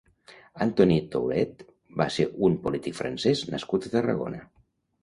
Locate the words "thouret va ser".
1.15-2.27